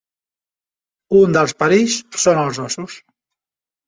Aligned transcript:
Un 1.19 1.35
dels 1.35 1.53
perills 1.63 1.97
són 2.23 2.41
els 2.45 2.57
ossos. 2.65 2.97